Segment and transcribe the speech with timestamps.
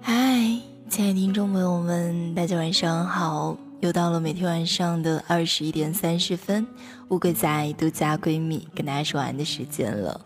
[0.00, 0.12] 嗨，
[0.88, 3.56] 亲爱的听众朋友们，大家晚上好！
[3.78, 6.66] 又到了每天晚上的二十一点三十分，
[7.10, 10.20] 乌龟仔独家闺蜜跟大家说完的时间了。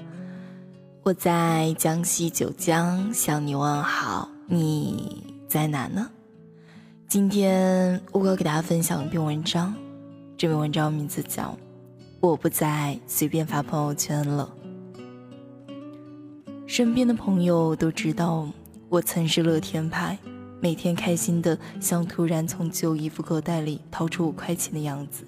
[1.02, 6.08] 我在江西九江向你问好，你在哪呢？
[7.06, 9.74] 今天乌龟给大家分享一篇文章，
[10.38, 11.42] 这篇文章名字叫
[12.20, 14.50] 《我不再随便发朋友圈了》。
[16.66, 18.48] 身边的朋友都知道。
[18.94, 20.16] 我曾是乐天派，
[20.60, 25.24] 每天开心的像突然从旧衣服口袋里掏出五块钱的样子。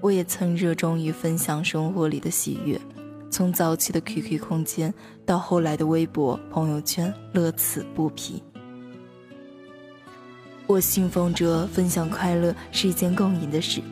[0.00, 2.80] 我也曾热衷于分享生活里的喜悦，
[3.28, 4.94] 从早期的 QQ 空间
[5.26, 8.40] 到后来的微博、朋友圈，乐此不疲。
[10.68, 13.82] 我信奉着分享快乐是一件共赢的事，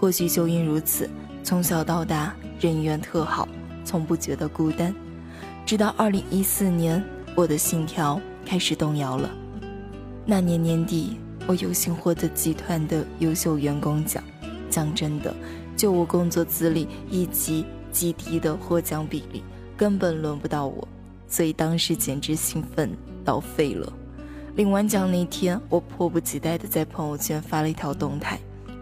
[0.00, 1.06] 或许就因如此，
[1.42, 3.46] 从小到大人缘特好，
[3.84, 4.94] 从不觉得孤单。
[5.66, 7.04] 直到二零一四年，
[7.36, 8.18] 我的信条。
[8.44, 9.30] 开始动摇了。
[10.26, 14.22] 那年年底，我有幸获得集团的优秀员工奖。
[14.70, 15.34] 讲真的，
[15.76, 19.42] 就我工作资历以及极低的获奖比例，
[19.76, 20.88] 根本轮不到我，
[21.28, 22.90] 所以当时简直兴奋
[23.24, 23.92] 到废了。
[24.56, 28.38] 领完奖那天，我迫不及待地在朋友圈发了一条动态，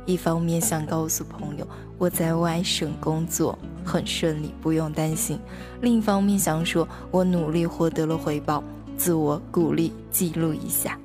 [0.07, 1.67] 一方面想告诉朋友
[1.99, 5.37] 我在外省工作很顺利，不用担心；
[5.81, 8.65] 另一方面想说我努力获得了回报。
[9.03, 10.97] 自我鼓励记录一下，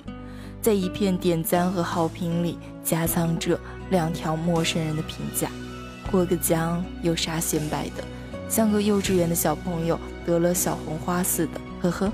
[0.61, 5.49] 在一片点赞和好评里夹藏着两条陌生人的评价。
[6.11, 8.03] 过个江有啥显摆的？
[8.47, 12.11] 像个幼稚园的小朋友得了小红花似的，呵呵。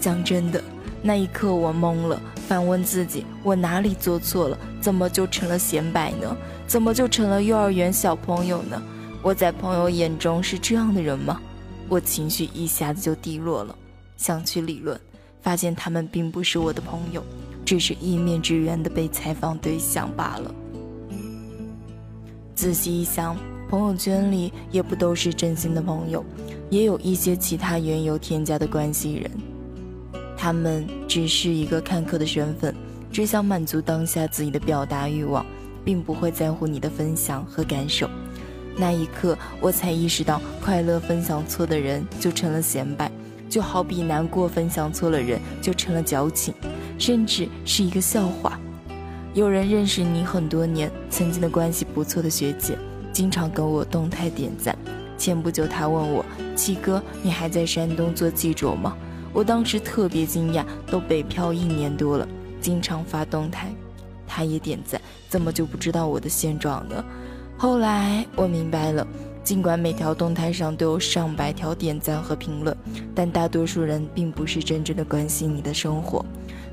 [0.00, 0.60] 讲真的，
[1.00, 4.58] 那一刻我懵了，反问自己：我哪里做错了？
[4.80, 6.36] 怎么就成了显摆呢？
[6.66, 8.82] 怎么就成了幼儿园小朋友呢？
[9.22, 11.40] 我在朋友眼中是这样的人吗？
[11.88, 13.74] 我情绪一下子就低落了，
[14.16, 15.00] 想去理论，
[15.40, 17.22] 发现他们并不是我的朋友，
[17.64, 20.54] 只是一面之缘的被采访对象罢了。
[22.54, 23.36] 仔细一想，
[23.70, 26.24] 朋友圈里也不都是真心的朋友，
[26.68, 29.30] 也有一些其他缘由添加的关系人，
[30.36, 32.74] 他们只是一个看客的身份，
[33.10, 35.46] 只想满足当下自己的表达欲望，
[35.84, 38.10] 并不会在乎你的分享和感受。
[38.78, 43.10] 那一刻，我才意识到，快乐分享错的人就成了显摆，
[43.50, 46.54] 就好比难过分享错了人就成了矫情，
[46.96, 48.58] 甚至是一个笑话。
[49.34, 52.78] 有人认识你很多年，曾经的关系不错的学姐，
[53.12, 54.78] 经常跟我动态点赞。
[55.18, 56.24] 前不久，她问我
[56.54, 58.96] ：“七哥，你还在山东做记者吗？”
[59.34, 62.26] 我当时特别惊讶，都北漂一年多了，
[62.60, 63.72] 经常发动态，
[64.26, 67.04] 她也点赞，怎么就不知道我的现状呢？
[67.58, 69.04] 后来我明白了，
[69.42, 72.74] 尽管每条动态上都有上百条点赞和评论，
[73.16, 76.24] 但大多数人并不是真正的关心你的生活，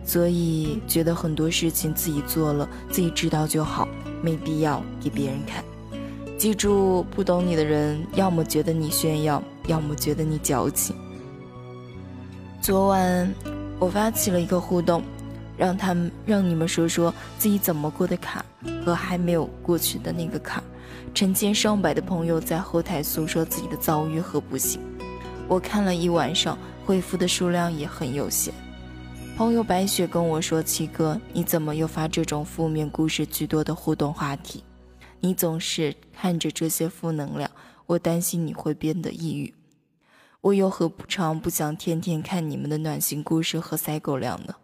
[0.06, 3.88] 所以觉得很多事情自己做了，自己知道就好，
[4.22, 5.64] 没必要给别人看。
[6.38, 10.96] 记住，不懂你的人，要么觉得你炫耀，要么觉得你矫情。
[12.62, 13.34] 昨晚
[13.80, 15.02] 我发起了一个互动，
[15.58, 18.46] 让他们让你们说说自己怎么过的坎
[18.86, 20.64] 和还没有过去的那个坎。
[21.16, 24.82] 成千上百的朋友在后台诉说自己的遭遇和不幸，
[25.48, 28.54] 我看了一晚上，回复的数量也很有限。
[29.38, 34.62] 朋友白雪跟我说：“七哥，你怎么又发这种负面故事居多的互动话题？
[35.22, 37.50] 你总是看着这些负能量，
[37.86, 39.54] 我担心你会变得抑郁。
[40.42, 44.56] 我又何不尝不想天天看你们的暖心故事和塞狗粮呢？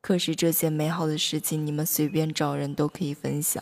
[0.00, 3.60] 可是这些美好的事情，你们随便找人都可以分享。”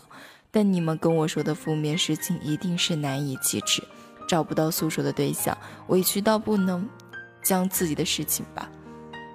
[0.57, 3.83] 但你们跟我说的负面事情一定是难以启齿，
[4.27, 6.89] 找不到诉说的对象，委屈到不能
[7.43, 8.67] 将自己的事情吧？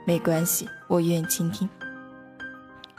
[0.05, 1.69] 没关系，我愿意倾听。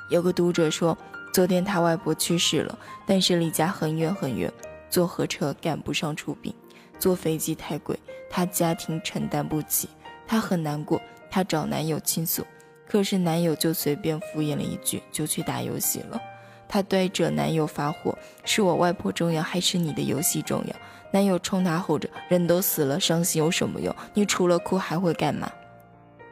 [0.09, 0.97] 有个读者说，
[1.34, 4.50] 昨天他外婆去世了，但是离家很远很远，
[4.90, 6.55] 坐火车赶不上出殡，
[6.97, 9.90] 坐飞机太贵，他家庭承担不起，
[10.25, 12.41] 他很难过，他找男友倾诉，
[12.87, 16.17] 可是男友就随便敷衍了一句，就去打游戏了。
[16.73, 20.75] 她对着男友发火：“是我外婆重要，还是你的游戏重要？”
[21.14, 23.96] 男友冲她吼着：“人都死了，伤心有什么用？
[24.16, 25.52] 你除了哭还会干嘛？”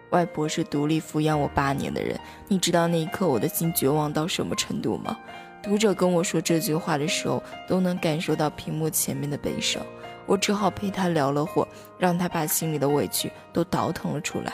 [0.09, 5.15] 外婆是独立抚养我八年的人，你知道那一刻我的心绝望到什么程度吗？
[5.61, 9.79] 读者跟我说这句话的时候，都能感受到屏幕前面的悲伤。
[10.25, 11.63] 我只好陪他聊了会，
[11.99, 14.53] 让他把心里的委屈都倒腾了出来。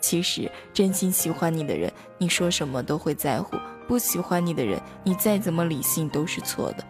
[0.00, 3.58] 其实，真心喜欢你的人，你说什么都会在乎。
[3.88, 6.84] 不喜欢你的人，你再怎么理性都是错的。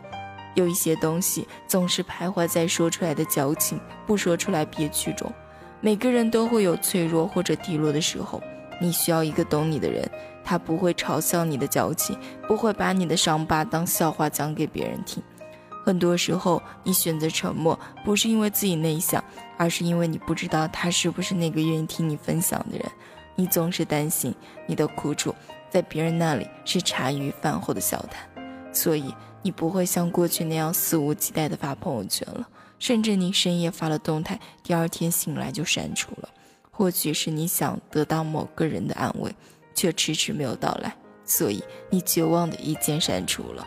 [0.55, 5.33] 有一些东西总是徘徊在说出来的矫情，不说出来憋屈中。
[5.81, 8.43] 每个人都会有脆弱或者低落的时候，
[8.81, 10.11] 你需要一个懂你的人，
[10.43, 12.19] 他不会嘲笑你的矫情，
[12.49, 15.23] 不会把你的伤疤当笑话讲给别人听。
[15.85, 19.23] 很多时候，你选择沉默，不是因为自己内向，
[19.57, 22.85] 而是因为你不知道他是不是那个愿意听你分享的人。
[23.37, 24.35] 你总是担心
[24.67, 25.33] 你的苦楚
[25.71, 28.29] 在别人那里是茶余饭后的笑谈，
[28.73, 32.49] 所以你不会像过去那样肆无忌惮地发朋友圈了。
[32.79, 36.29] 甚至你深夜发了动态，第二天醒来就删除了。
[36.71, 39.35] 或许是你想得到某个人的安慰，
[39.75, 40.95] 却迟迟没有到来，
[41.25, 41.61] 所以
[41.91, 43.67] 你绝望的一键删除了。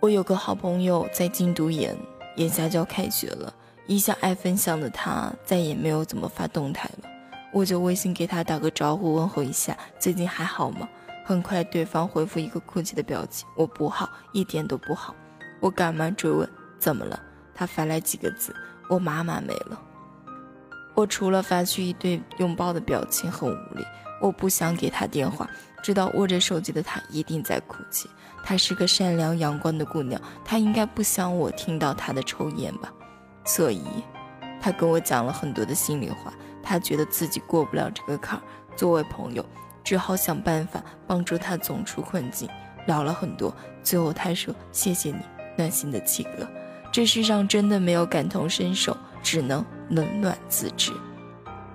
[0.00, 1.96] 我有个好朋友在京读研，
[2.36, 3.52] 眼下就要开学了。
[3.88, 7.08] 一向爱分享的他，再也没有怎么发动态了。
[7.56, 10.86] 我就微信给他打个招呼，问候一下，最近还好吗？
[11.24, 15.14] 很快对方回复一个哭泣的表情，我不好，一点都不好。
[15.58, 16.46] 我赶忙追问
[16.78, 17.18] 怎么了，
[17.54, 18.54] 他发来几个字：
[18.90, 19.80] 我妈妈没了。
[20.94, 23.82] 我除了发去一堆拥抱的表情，很无力。
[24.20, 25.48] 我不想给他电话，
[25.82, 28.06] 知道握着手机的他一定在哭泣。
[28.44, 32.92] 她是个善良阳光的姑娘，她应该不想我听到她的抽烟吧，
[33.46, 33.82] 所以，
[34.60, 36.34] 她跟我讲了很多的心里话。
[36.68, 38.42] 他觉得自己过不了这个坎儿，
[38.74, 39.46] 作为朋友，
[39.84, 42.48] 只好想办法帮助他走出困境。
[42.86, 43.54] 聊了很多，
[43.84, 45.20] 最后他说：“谢谢你，
[45.56, 46.46] 暖心的七哥。”
[46.90, 50.92] 这世上真的没有感同身受，只能冷暖自知。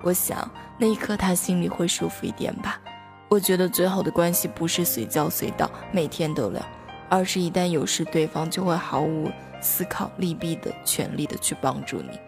[0.02, 2.78] 我想那一刻他心里会舒服一点吧。
[3.30, 6.62] 我觉得最好的关系不是随叫随到，每天都聊，
[7.08, 9.30] 而是一旦有事，对方就会毫无
[9.60, 12.18] 思考利弊的全力的去帮助你。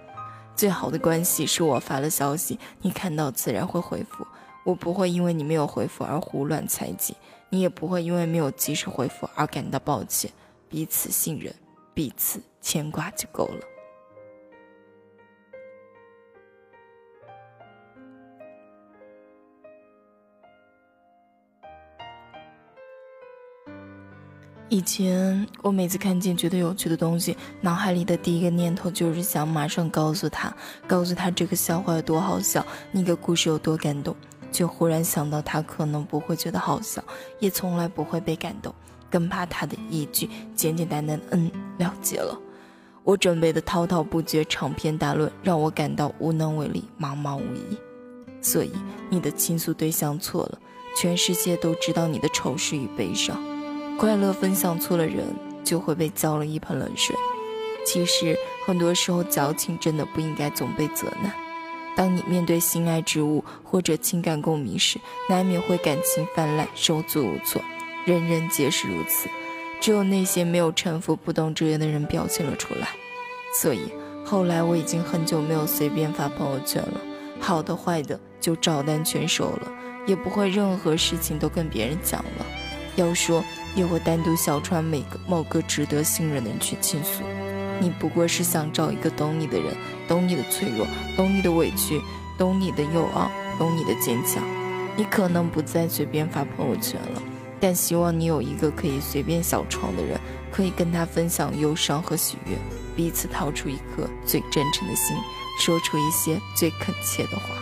[0.56, 4.26] 最好的关系是我发了消息，你看到自然会回复，
[4.64, 7.16] 我不会因为你没有回复而胡乱猜忌，
[7.50, 10.30] 你也不会因为没有及时回复而感到抱歉。
[10.68, 11.54] 彼此信任，
[11.92, 13.73] 彼此牵挂就够了。
[24.70, 30.54] 以前我每次看见觉得有趣的东西，脑海里的第一个念头就是想马上告诉他，
[30.86, 34.16] 告诉他这个笑话有多好笑，那个故事有多感动。
[34.50, 37.02] 却忽然想到他可能不会觉得好笑，
[37.40, 38.72] 也从来不会被感动，
[39.10, 42.40] 更怕他的一句简简单单的“嗯，了解了”。
[43.02, 47.76] 我准备的滔滔不绝长篇大论让我感到无能为力，茫茫无依。
[48.40, 48.70] 所以
[49.10, 50.58] 你的倾诉对象错了，
[50.96, 53.36] 全世界都知道你的丑事与悲伤。
[53.98, 55.24] 快乐分享错了人，
[55.62, 57.14] 就会被浇了一盆冷水。
[57.86, 58.36] 其实
[58.66, 61.32] 很多时候，矫情真的不应该总被责难。
[61.96, 64.98] 当你面对心爱之物或者情感共鸣时，
[65.28, 67.62] 难免会感情泛滥，手足无措。
[68.04, 69.28] 人人皆是如此，
[69.80, 72.88] 只有那些没有城府、不懂遮掩的人表现了出来。
[73.60, 73.92] 所以
[74.24, 77.00] 后来我已经很久没有随便发朋友圈了，
[77.38, 79.72] 好的坏的就照单全收了，
[80.06, 82.46] 也不会任何事情都跟别人讲了。
[82.96, 83.44] 要说，
[83.74, 87.22] 也会单独小窗每个某个值得信任的人去倾诉。
[87.80, 89.74] 你不过是想找一个懂你的人，
[90.06, 90.86] 懂你的脆弱，
[91.16, 92.00] 懂你的委屈，
[92.38, 94.42] 懂你的幼傲，懂你的坚强。
[94.96, 97.22] 你可能不再随便发朋友圈了，
[97.58, 100.20] 但希望你有一个可以随便小窗的人，
[100.52, 102.56] 可以跟他分享忧伤和喜悦，
[102.94, 105.16] 彼此掏出一颗最真诚的心，
[105.58, 107.56] 说出一些最恳切的话。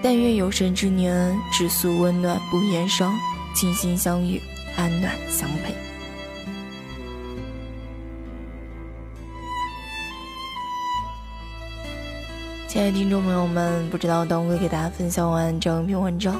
[0.00, 3.12] 但愿有生之年，只诉温暖不言伤。
[3.54, 4.40] 倾心相遇，
[4.76, 5.74] 安暖相陪。
[12.66, 16.36] 亲爱的听众朋友们，不知道当哥给大家分享完这样一篇文章，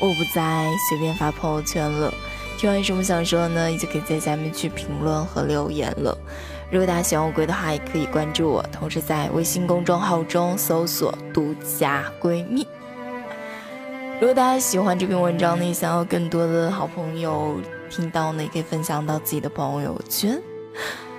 [0.00, 2.14] 我不再随便发朋友圈了。
[2.56, 3.72] 听完有什么想说的呢？
[3.72, 6.16] 也就可以在下面去评论和留言了。
[6.70, 12.64] 如果大家喜欢我龟的话，也可以关注我，同时在微信公众号中搜索“独家闺蜜”。
[14.20, 20.40] 如果大家喜欢这篇文章呢，想要更多的好朋友听到呢，也可以分享到自己的朋友圈。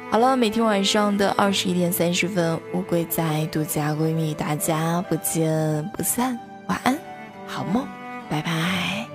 [0.10, 6.98] 好了，每天晚上的二十一点三十分，乌龟在独家闺蜜，大家不见不散，晚安，
[7.46, 7.86] 好梦，
[8.30, 9.15] 拜拜。